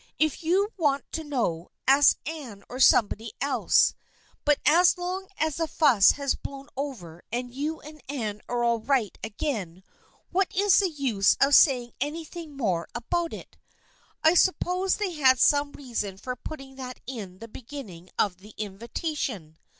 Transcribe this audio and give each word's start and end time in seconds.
If 0.17 0.43
you 0.43 0.73
want 0.77 1.03
to 1.11 1.23
know, 1.23 1.69
ask 1.87 2.17
Anne 2.27 2.63
or 2.67 2.79
somebody 2.79 3.33
else, 3.39 3.93
but 4.43 4.57
as 4.65 4.97
long 4.97 5.27
as 5.37 5.57
the 5.57 5.67
fuss 5.67 6.13
has 6.13 6.33
blown 6.33 6.69
over 6.75 7.23
and 7.31 7.53
you 7.53 7.81
and 7.81 8.01
Anne 8.09 8.41
are 8.49 8.63
all 8.63 8.79
right 8.79 9.15
again, 9.23 9.83
what 10.31 10.51
is 10.55 10.79
the 10.79 10.89
use 10.89 11.37
of 11.39 11.53
saying 11.53 11.91
any 12.01 12.25
thing 12.25 12.57
more 12.57 12.87
about 12.95 13.31
it? 13.31 13.57
I 14.23 14.33
suppose 14.33 14.95
they 14.95 15.11
had 15.11 15.37
some 15.37 15.71
reason 15.73 16.17
for 16.17 16.35
putting 16.35 16.77
that 16.77 16.99
in 17.05 17.37
the 17.37 17.47
beginning 17.47 18.09
of 18.17 18.37
the 18.37 18.55
in 18.57 18.79
vitation. 18.79 19.57